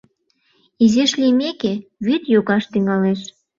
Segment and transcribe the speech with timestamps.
[0.83, 1.73] Изиш лиймеке,
[2.05, 3.21] вӱд йогаш тӱҥалеш.